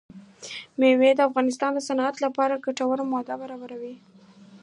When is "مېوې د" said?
0.79-1.19